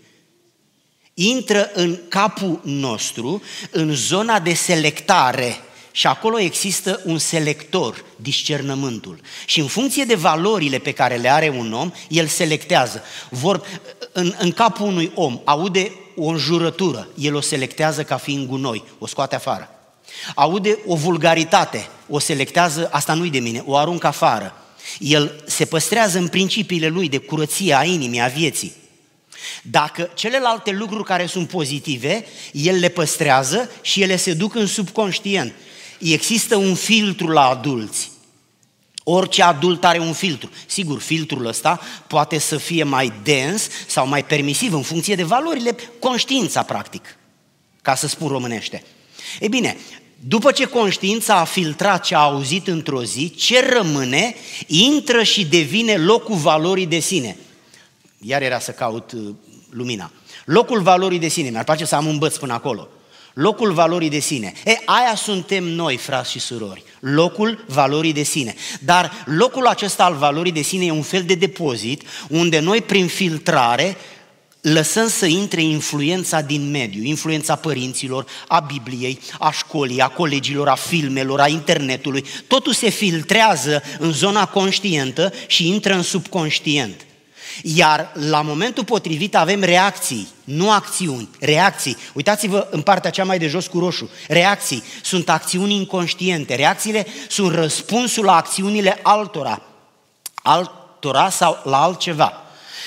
[1.15, 5.57] intră în capul nostru, în zona de selectare.
[5.91, 9.21] Și acolo există un selector, discernământul.
[9.47, 13.03] Și în funcție de valorile pe care le are un om, el selectează.
[13.31, 13.67] Vor,
[14.13, 19.07] în, în capul unui om aude o înjurătură, el o selectează ca fiind gunoi, o
[19.07, 19.71] scoate afară.
[20.35, 24.55] Aude o vulgaritate, o selectează, asta nu-i de mine, o aruncă afară.
[24.99, 28.73] El se păstrează în principiile lui de curăție a inimii, a vieții.
[29.63, 35.53] Dacă celelalte lucruri care sunt pozitive, el le păstrează și ele se duc în subconștient.
[35.99, 38.11] Există un filtru la adulți.
[39.11, 40.51] Orice adult are un filtru.
[40.67, 45.77] Sigur, filtrul ăsta poate să fie mai dens sau mai permisiv în funcție de valorile,
[45.99, 47.17] conștiința practic,
[47.83, 48.83] ca să spun românește.
[49.41, 49.77] E bine,
[50.21, 54.35] după ce conștiința a filtrat ce a auzit într-o zi, ce rămâne,
[54.67, 57.37] intră și devine locul valorii de sine.
[58.21, 59.35] Iar era să caut uh,
[59.71, 60.11] lumina.
[60.45, 62.89] Locul valorii de sine, mi-ar place să am un băț până acolo
[63.39, 64.53] locul valorii de sine.
[64.65, 68.55] E, aia suntem noi, frați și surori, locul valorii de sine.
[68.81, 73.07] Dar locul acesta al valorii de sine e un fel de depozit unde noi, prin
[73.07, 73.97] filtrare,
[74.61, 80.75] lăsăm să intre influența din mediu, influența părinților, a Bibliei, a școlii, a colegilor, a
[80.75, 82.25] filmelor, a internetului.
[82.47, 87.07] Totul se filtrează în zona conștientă și intră în subconștient.
[87.63, 91.97] Iar la momentul potrivit avem reacții, nu acțiuni, reacții.
[92.15, 94.11] Uitați-vă în partea cea mai de jos cu roșu.
[94.29, 96.55] Reacții sunt acțiuni inconștiente.
[96.55, 99.63] Reacțiile sunt răspunsul la acțiunile altora,
[100.35, 102.43] altora sau la altceva.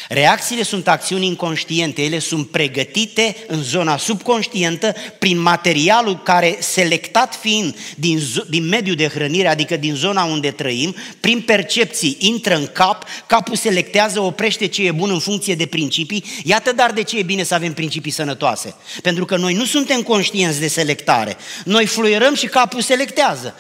[0.10, 7.76] Reacțiile sunt acțiuni inconștiente, ele sunt pregătite în zona subconștientă prin materialul care, selectat fiind
[7.96, 13.06] din, din mediul de hrănire, adică din zona unde trăim, prin percepții intră în cap,
[13.28, 16.24] capul selectează, oprește ce e bun în funcție de principii.
[16.44, 18.76] Iată dar de ce e bine să avem principii sănătoase.
[19.02, 21.38] Pentru că noi nu suntem conștienți de selectare.
[21.66, 23.56] Noi fluierăm și capul selectează.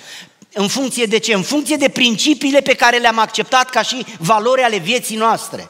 [0.54, 1.34] În funcție de ce?
[1.34, 5.70] În funcție de principiile pe care le-am acceptat ca și valori ale vieții noastre.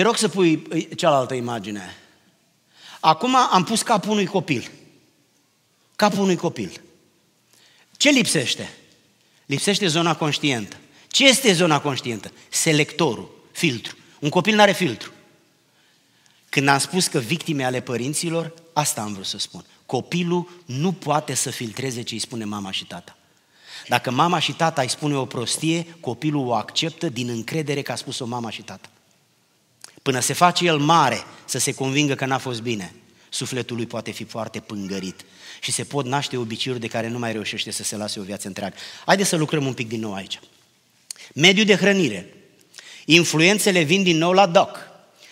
[0.00, 1.96] Te rog să pui cealaltă imagine.
[3.00, 4.70] Acum am pus capul unui copil.
[5.96, 6.80] Capul unui copil.
[7.96, 8.70] Ce lipsește?
[9.46, 10.76] Lipsește zona conștientă.
[11.08, 12.32] Ce este zona conștientă?
[12.48, 13.96] Selectorul, filtru.
[14.20, 15.12] Un copil nu are filtru.
[16.48, 19.64] Când am spus că victime ale părinților, asta am vrut să spun.
[19.86, 23.16] Copilul nu poate să filtreze ce îi spune mama și tata.
[23.88, 27.96] Dacă mama și tata îi spune o prostie, copilul o acceptă din încredere că a
[27.96, 28.88] spus-o mama și tata.
[30.02, 32.94] Până se face el mare să se convingă că n-a fost bine,
[33.28, 35.24] sufletul lui poate fi foarte pângărit
[35.60, 38.46] și se pot naște obiceiuri de care nu mai reușește să se lase o viață
[38.46, 38.74] întreagă.
[39.06, 40.40] Haideți să lucrăm un pic din nou aici.
[41.34, 42.34] Mediul de hrănire.
[43.04, 44.78] Influențele vin din nou la DOC.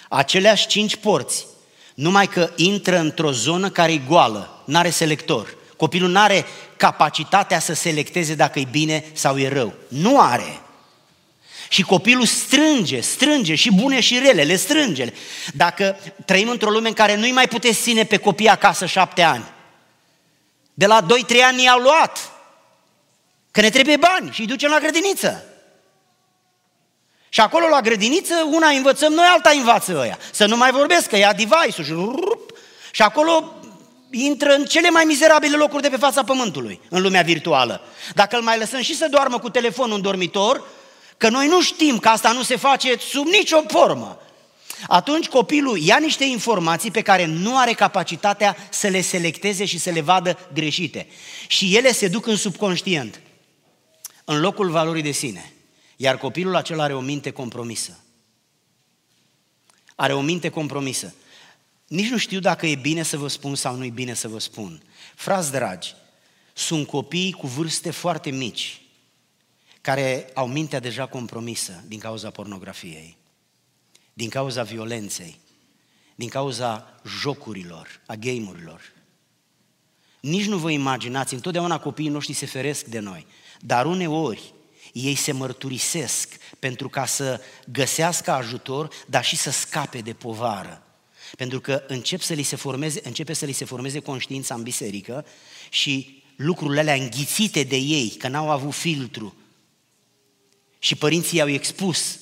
[0.08, 1.46] Aceleași cinci porți,
[1.94, 5.56] numai că intră într-o zonă care e goală, n-are selector.
[5.76, 6.44] Copilul nu are
[6.76, 9.74] capacitatea să selecteze dacă e bine sau e rău.
[9.88, 10.60] Nu are.
[11.68, 15.12] Și copilul strânge, strânge și bune și rele, le strânge.
[15.54, 19.44] Dacă trăim într-o lume în care nu-i mai puteți ține pe copii acasă șapte ani,
[20.74, 21.06] de la 2-3
[21.44, 22.32] ani i-au luat,
[23.50, 25.44] că ne trebuie bani și îi ducem la grădiniță.
[27.28, 30.18] Și acolo la grădiniță, una învățăm noi, alta învață ăia.
[30.32, 32.52] Să nu mai vorbesc, că ia device-ul și rup,
[32.90, 33.52] și acolo
[34.10, 37.80] intră în cele mai mizerabile locuri de pe fața pământului, în lumea virtuală.
[38.14, 40.62] Dacă îl mai lăsăm și să doarmă cu telefonul în dormitor,
[41.18, 44.20] Că noi nu știm că asta nu se face sub nicio formă.
[44.86, 49.90] Atunci copilul ia niște informații pe care nu are capacitatea să le selecteze și să
[49.90, 51.06] le vadă greșite.
[51.46, 53.20] Și ele se duc în subconștient,
[54.24, 55.52] în locul valorii de sine.
[55.96, 57.98] Iar copilul acela are o minte compromisă.
[59.94, 61.14] Are o minte compromisă.
[61.86, 64.38] Nici nu știu dacă e bine să vă spun sau nu e bine să vă
[64.38, 64.82] spun.
[65.14, 65.94] Frați dragi,
[66.52, 68.80] sunt copii cu vârste foarte mici,
[69.80, 73.16] care au mintea deja compromisă din cauza pornografiei,
[74.12, 75.38] din cauza violenței,
[76.14, 78.92] din cauza jocurilor, a game-urilor.
[80.20, 83.26] Nici nu vă imaginați, întotdeauna copiii noștri se feresc de noi,
[83.60, 84.52] dar uneori
[84.92, 87.40] ei se mărturisesc pentru ca să
[87.72, 90.82] găsească ajutor, dar și să scape de povară.
[91.36, 95.26] Pentru că încep să li se formeze, începe să li se formeze conștiința în biserică
[95.70, 99.34] și lucrurile alea înghițite de ei, că n-au avut filtru,
[100.78, 102.18] și părinții i-au expus,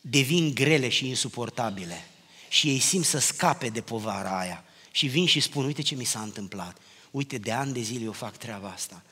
[0.00, 2.04] devin grele și insuportabile.
[2.48, 4.64] Și ei simt să scape de povara aia.
[4.90, 6.78] Și vin și spun, uite ce mi s-a întâmplat.
[7.10, 9.02] Uite, de ani de zile eu fac treaba asta.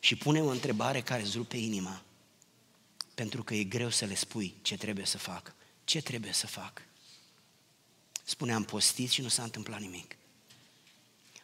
[0.00, 2.02] Și pune o întrebare care îți rupe inima.
[3.14, 5.54] Pentru că e greu să le spui ce trebuie să fac.
[5.84, 6.82] Ce trebuie să fac?
[8.24, 10.16] Spuneam postit și nu s-a întâmplat nimic.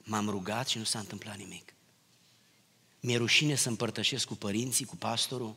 [0.02, 1.72] M-am rugat și nu s-a întâmplat nimic.
[3.00, 5.54] Mi-e rușine să împărtășesc cu părinții, cu pastorul.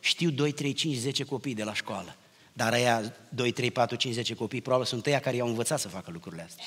[0.00, 2.16] Știu 2, 3, 5, 10 copii de la școală.
[2.52, 5.88] Dar aia 2, 3, 4, 5, 10 copii probabil sunt ăia care i-au învățat să
[5.88, 6.64] facă lucrurile astea.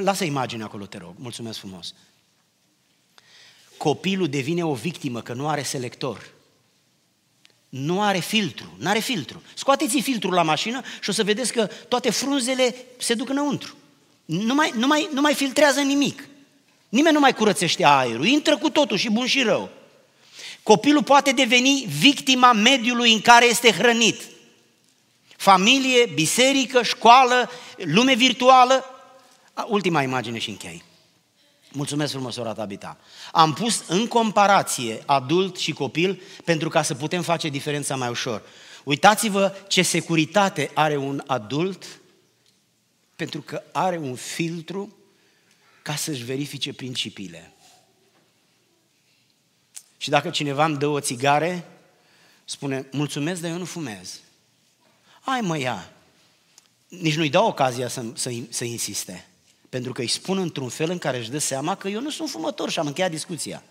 [0.00, 1.14] Lasă imaginea acolo, te rog.
[1.16, 1.94] Mulțumesc frumos.
[3.76, 6.32] Copilul devine o victimă că nu are selector.
[7.68, 9.42] Nu are filtru, nu are filtru.
[9.54, 13.76] Scoateți filtrul la mașină și o să vedeți că toate frunzele se duc înăuntru.
[14.24, 16.28] Nu mai, nu mai, nu mai filtrează nimic.
[16.94, 19.70] Nimeni nu mai curățește aerul, intră cu totul și bun și rău.
[20.62, 24.22] Copilul poate deveni victima mediului în care este hrănit.
[25.36, 28.84] Familie, biserică, școală, lume virtuală.
[29.66, 30.82] Ultima imagine și închei.
[31.72, 32.96] Mulțumesc frumos, ora Tabita.
[33.32, 38.42] Am pus în comparație adult și copil pentru ca să putem face diferența mai ușor.
[38.84, 41.84] Uitați-vă ce securitate are un adult
[43.16, 44.96] pentru că are un filtru
[45.84, 47.52] ca să-și verifice principiile.
[49.96, 51.64] Și dacă cineva îmi dă o țigare,
[52.44, 54.20] spune, mulțumesc, dar eu nu fumez.
[55.20, 55.92] Ai mă ia.
[56.88, 59.26] Nici nu-i dau ocazia să, să, să insiste.
[59.68, 62.30] Pentru că îi spun într-un fel în care își dă seama că eu nu sunt
[62.30, 63.62] fumător și am încheiat discuția.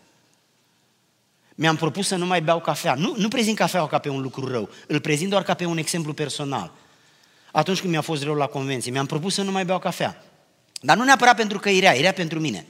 [1.56, 2.96] Mi-am propus să nu mai beau cafea.
[2.96, 5.78] Nu, nu prezint cafeaua ca pe un lucru rău, îl prezint doar ca pe un
[5.78, 6.72] exemplu personal.
[7.52, 10.24] Atunci când mi-a fost rău la convenție, mi-am propus să nu mai beau cafea.
[10.86, 12.66] Dar nu neapărat pentru că e rea, e rea pentru mine.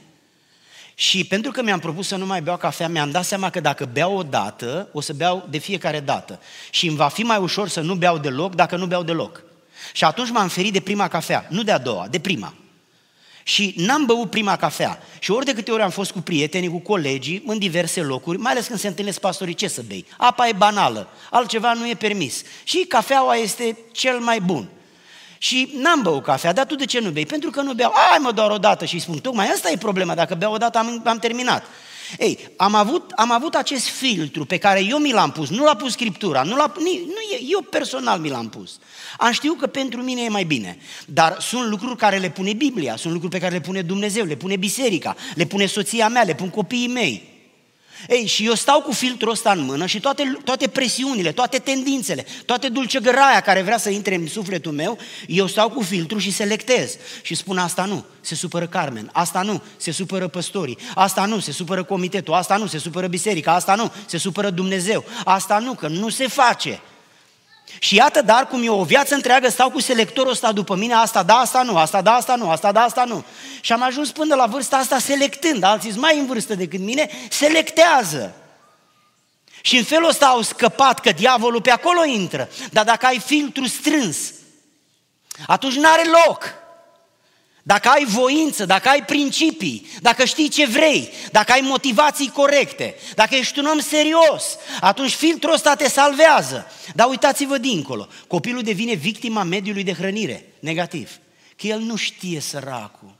[0.94, 3.88] Și pentru că mi-am propus să nu mai beau cafea, mi-am dat seama că dacă
[3.92, 6.40] beau o dată, o să beau de fiecare dată.
[6.70, 9.42] Și îmi va fi mai ușor să nu beau deloc dacă nu beau deloc.
[9.92, 12.54] Și atunci m-am ferit de prima cafea, nu de a doua, de prima.
[13.42, 15.02] Și n-am băut prima cafea.
[15.18, 18.52] Și ori de câte ori am fost cu prietenii, cu colegii, în diverse locuri, mai
[18.52, 20.06] ales când se întâlnesc pastorii, ce să bei?
[20.16, 22.42] Apa e banală, altceva nu e permis.
[22.64, 24.68] Și cafeaua este cel mai bun.
[25.38, 27.26] Și n-am băut cafea, dar tu de ce nu bei?
[27.26, 27.92] Pentru că nu beau.
[28.12, 30.56] Ai mă doar o dată și îi spun, tocmai asta e problema, dacă beau o
[30.56, 31.66] dată am, am terminat.
[32.18, 35.76] Ei, am avut, am avut acest filtru pe care eu mi l-am pus, nu l-a
[35.76, 38.78] pus Scriptura, nu, l-a, nu eu personal mi l-am pus.
[39.18, 42.96] Am știut că pentru mine e mai bine, dar sunt lucruri care le pune Biblia,
[42.96, 46.34] sunt lucruri pe care le pune Dumnezeu, le pune biserica, le pune soția mea, le
[46.34, 47.33] pun copiii mei.
[48.08, 52.26] Ei, și eu stau cu filtrul ăsta în mână și toate, toate presiunile, toate tendințele,
[52.46, 56.96] toate dulcegăraia care vrea să intre în sufletul meu, eu stau cu filtrul și selectez.
[57.22, 61.52] Și spun asta nu, se supără Carmen, asta nu, se supără păstorii, asta nu, se
[61.52, 65.88] supără comitetul, asta nu, se supără biserica, asta nu, se supără Dumnezeu, asta nu, că
[65.88, 66.80] nu se face.
[67.78, 71.22] Și iată, dar cum eu o viață întreagă stau cu selectorul ăsta după mine, asta
[71.22, 73.24] da, asta nu, asta da, asta nu, asta da, asta nu.
[73.60, 77.10] Și am ajuns până la vârsta asta selectând, alții sunt mai în vârstă decât mine,
[77.30, 78.34] selectează.
[79.60, 82.48] Și în felul ăsta au scăpat că diavolul pe acolo intră.
[82.70, 84.16] Dar dacă ai filtru strâns,
[85.46, 86.54] atunci n-are loc.
[87.66, 93.34] Dacă ai voință, dacă ai principii, dacă știi ce vrei, dacă ai motivații corecte, dacă
[93.34, 96.66] ești un om serios, atunci filtrul ăsta te salvează.
[96.94, 101.18] Dar uitați-vă dincolo, copilul devine victima mediului de hrănire, negativ.
[101.56, 103.16] Că el nu știe săracul.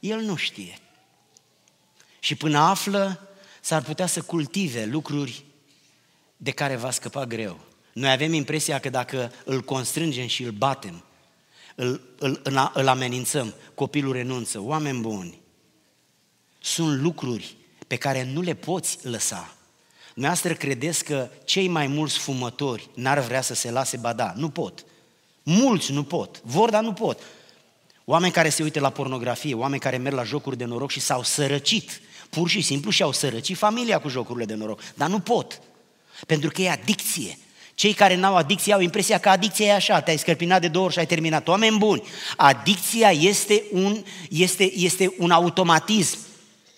[0.00, 0.78] El nu știe.
[2.18, 3.28] Și până află,
[3.60, 5.44] s-ar putea să cultive lucruri
[6.36, 7.60] de care va scăpa greu.
[7.92, 11.04] Noi avem impresia că dacă îl constrângem și îl batem,
[11.76, 12.40] îl, îl,
[12.74, 15.40] îl amenințăm, copilul renunță, oameni buni.
[16.58, 17.56] Sunt lucruri
[17.86, 19.54] pe care nu le poți lăsa.
[20.14, 24.32] Noastră credeți că cei mai mulți fumători n-ar vrea să se lase bada?
[24.36, 24.84] Nu pot.
[25.42, 26.40] Mulți nu pot.
[26.44, 27.20] Vor, dar nu pot.
[28.04, 31.22] Oameni care se uită la pornografie, oameni care merg la jocuri de noroc și s-au
[31.22, 32.00] sărăcit.
[32.30, 34.80] Pur și simplu și-au sărăcit familia cu jocurile de noroc.
[34.94, 35.60] Dar nu pot.
[36.26, 37.38] Pentru că e adicție.
[37.76, 40.92] Cei care n-au adicție au impresia că adicția e așa, te-ai scărpinat de două ori
[40.92, 41.48] și ai terminat.
[41.48, 42.02] Oameni buni,
[42.36, 46.18] adicția este un, este, este un automatism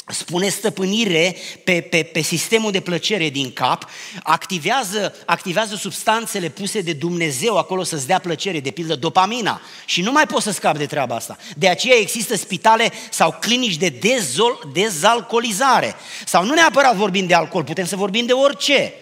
[0.07, 3.89] spune stăpânire pe, pe, pe sistemul de plăcere din cap,
[4.23, 9.61] activează, activează substanțele puse de Dumnezeu acolo să-ți dea plăcere, de pildă dopamina.
[9.85, 11.37] Și nu mai poți să scapi de treaba asta.
[11.57, 15.95] De aceea există spitale sau clinici de dezol, dezalcoolizare.
[16.27, 18.93] Sau nu neapărat vorbim de alcool, putem să vorbim de orice.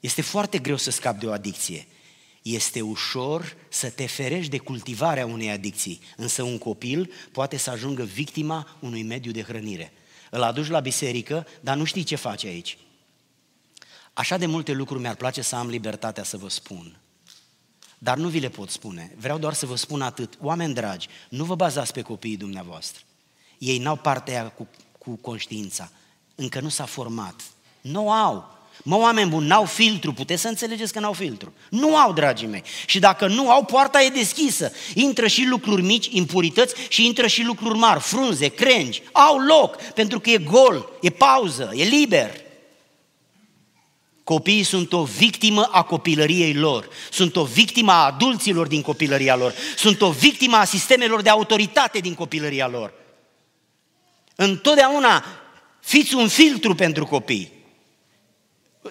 [0.00, 1.86] Este foarte greu să scapi de o adicție.
[2.42, 8.04] Este ușor să te ferești de cultivarea unei adicții, însă un copil poate să ajungă
[8.04, 9.92] victima unui mediu de hrănire.
[10.30, 12.78] Îl aduci la biserică, dar nu știi ce face aici.
[14.12, 16.98] Așa de multe lucruri mi-ar place să am libertatea să vă spun.
[17.98, 19.14] Dar nu vi le pot spune.
[19.16, 20.38] Vreau doar să vă spun atât.
[20.40, 23.02] Oameni dragi, nu vă bazați pe copiii dumneavoastră.
[23.58, 24.68] Ei n-au partea cu,
[24.98, 25.90] cu conștiința.
[26.34, 27.42] Încă nu s-a format.
[27.80, 28.55] Nu au.
[28.88, 31.52] Mă, oameni buni, n-au filtru, puteți să înțelegeți că n-au filtru.
[31.70, 32.62] Nu au, dragii mei.
[32.86, 34.72] Și dacă nu au, poarta e deschisă.
[34.94, 39.02] Intră și lucruri mici, impurități și intră și lucruri mari, frunze, crengi.
[39.12, 42.30] Au loc, pentru că e gol, e pauză, e liber.
[44.24, 49.54] Copiii sunt o victimă a copilăriei lor, sunt o victimă a adulților din copilăria lor,
[49.76, 52.92] sunt o victimă a sistemelor de autoritate din copilăria lor.
[54.34, 55.24] Întotdeauna
[55.80, 57.55] fiți un filtru pentru copii.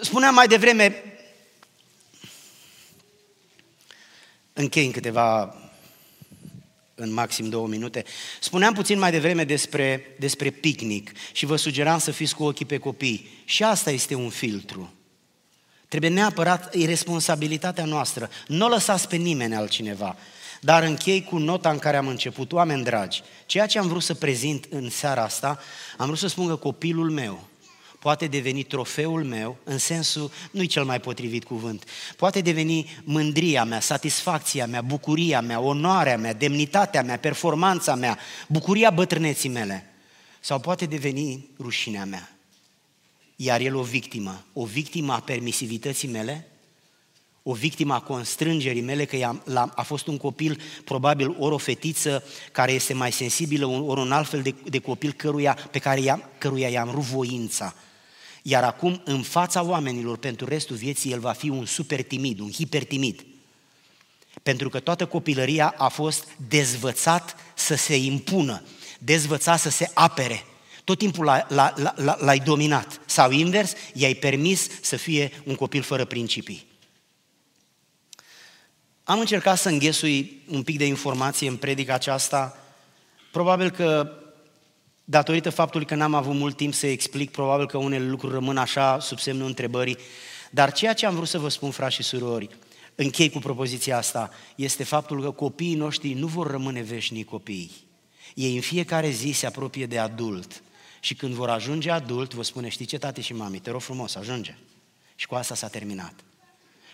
[0.02, 1.04] Spuneam mai devreme,
[4.54, 5.56] închei în câteva,
[6.96, 8.04] în maxim două minute,
[8.40, 12.78] spuneam puțin mai devreme despre, despre picnic și vă sugeram să fiți cu ochii pe
[12.78, 13.30] copii.
[13.46, 14.94] Și asta este un filtru.
[15.88, 18.30] Trebuie neapărat, e responsabilitatea noastră.
[18.48, 20.18] Nu o lăsați pe nimeni altcineva.
[20.62, 22.52] Dar închei cu nota în care am început.
[22.52, 25.60] Oameni dragi, ceea ce am vrut să prezint în seara asta,
[25.98, 27.48] am vrut să spun că copilul meu,
[28.06, 31.84] poate deveni trofeul meu, în sensul, nu-i cel mai potrivit cuvânt,
[32.18, 38.90] poate deveni mândria mea, satisfacția mea, bucuria mea, onoarea mea, demnitatea mea, performanța mea, bucuria
[38.90, 39.94] bătrâneții mele.
[40.40, 42.36] Sau poate deveni rușinea mea.
[43.36, 46.48] Iar el o victimă, o victimă a permisivității mele,
[47.44, 52.24] o victimă a constrângerii mele, că a, a fost un copil, probabil ori o fetiță
[52.52, 56.24] care este mai sensibilă, ori un alt fel de, de copil căruia, pe care i-am,
[56.38, 57.76] căruia i-am rupt voința.
[58.48, 62.52] Iar acum, în fața oamenilor, pentru restul vieții, el va fi un super timid, un
[62.52, 63.26] hipertimid.
[64.44, 68.64] Pentru că toată copilăria a fost dezvățat să se impună,
[69.00, 70.44] dezvăța să se apere.
[70.84, 71.46] Tot timpul
[72.20, 73.02] l-ai dominat.
[73.06, 76.66] Sau invers, i-ai permis să fie un copil fără principii.
[79.04, 82.58] Am încercat să înghesui un pic de informație în predica aceasta.
[83.32, 84.12] Probabil că,
[85.06, 89.00] datorită faptului că n-am avut mult timp să explic, probabil că unele lucruri rămân așa
[89.00, 89.98] sub semnul întrebării.
[90.52, 92.50] Dar ceea ce am vrut să vă spun, frați și surori,
[92.96, 97.72] închei cu propoziția asta, este faptul că copiii noștri nu vor rămâne veșnici copii.
[98.34, 100.64] Ei în fiecare zi se apropie de adult.
[101.00, 104.16] Și când vor ajunge adult, vă spune, știi ce, tati și mami, te rog frumos,
[104.16, 104.58] ajunge.
[105.16, 106.14] Și cu asta s-a terminat.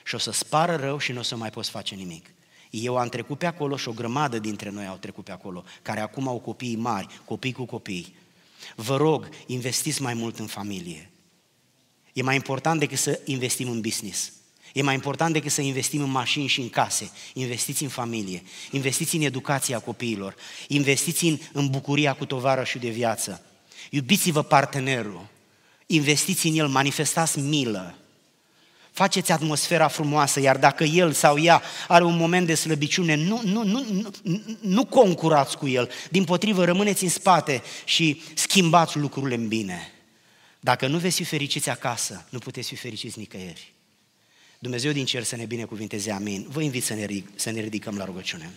[0.04, 2.26] Și o să spară rău și nu o să mai poți face nimic.
[2.72, 6.00] Eu am trecut pe acolo și o grămadă dintre noi au trecut pe acolo, care
[6.00, 8.16] acum au copii mari, copii cu copii.
[8.76, 11.12] Vă rog, investiți mai mult în familie.
[12.14, 14.32] E mai important decât să investim în business.
[14.74, 17.12] E mai important decât să investim în mașini și în case.
[17.34, 20.36] Investiți în familie, investiți în educația copiilor,
[20.68, 22.28] investiți în, în bucuria cu
[22.64, 23.46] și de viață.
[23.90, 25.26] Iubiți-vă partenerul,
[25.86, 27.96] investiți în el, manifestați milă,
[28.92, 33.64] faceți atmosfera frumoasă, iar dacă el sau ea are un moment de slăbiciune, nu, nu,
[33.64, 33.86] nu,
[34.22, 39.92] nu, nu concurați cu el, din potrivă rămâneți în spate și schimbați lucrurile în bine.
[40.60, 43.74] Dacă nu veți fi fericiți acasă, nu puteți fi fericiți nicăieri.
[44.60, 46.46] Dumnezeu din cer să ne binecuvinteze, amin.
[46.50, 48.52] Vă invit să ne, să ne ridicăm la rugăciune.